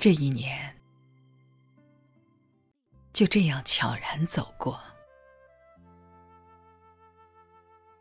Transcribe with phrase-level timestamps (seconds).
[0.00, 0.80] 这一年
[3.12, 4.80] 就这样悄然走过，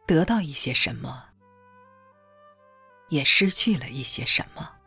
[0.07, 1.31] 得到一些什么，
[3.09, 4.77] 也失去了一些什么。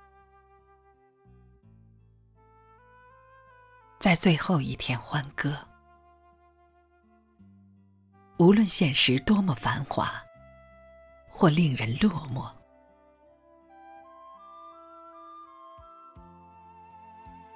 [3.99, 5.69] 在最后一天欢歌，
[8.39, 10.11] 无论现实多么繁华，
[11.29, 12.62] 或令人落寞。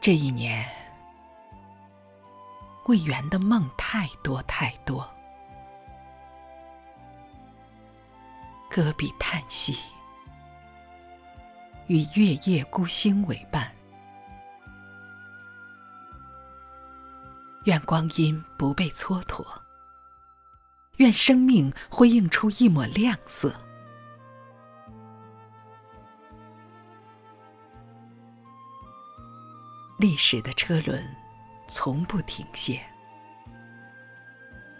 [0.06, 0.64] 这一年，
[2.84, 5.04] 未圆的梦太多太多，
[8.70, 9.76] 搁笔叹息，
[11.88, 13.68] 与月夜孤星为伴。
[17.64, 19.44] 愿光阴不被蹉跎，
[20.98, 23.52] 愿生命辉映出一抹亮色。
[29.98, 31.02] 历史的车轮
[31.66, 32.80] 从不停歇，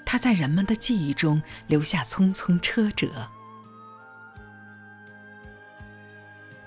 [0.04, 3.26] 它在人们的记忆中留下匆匆车辙。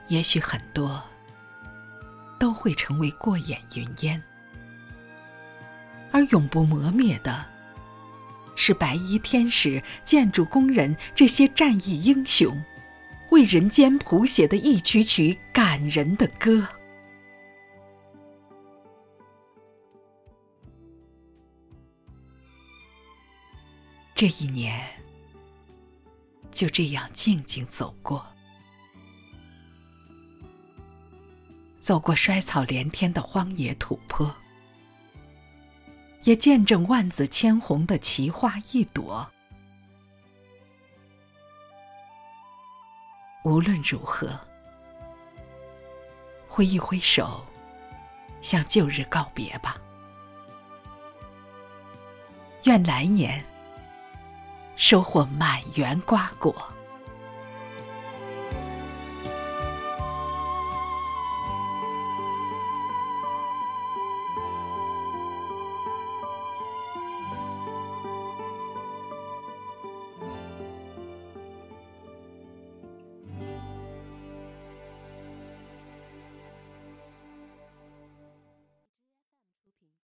[0.07, 1.03] 也许很多
[2.39, 4.21] 都会成为过眼云烟。
[6.11, 7.45] 而永不磨灭的，
[8.55, 12.59] 是白衣天使、建筑工人这些战役英雄，
[13.29, 16.67] 为人间谱写的一曲曲感人的歌。
[24.19, 24.77] 这一年
[26.51, 28.27] 就这样静静走过，
[31.79, 34.35] 走过衰草连天的荒野土坡。
[36.23, 39.25] 也见证万紫千红的奇花一朵。
[43.45, 44.37] 无论如何，
[46.45, 47.41] 挥一挥手，
[48.41, 49.77] 向旧日告别吧。
[52.65, 53.41] 愿来年
[54.79, 56.55] 收获满园瓜果。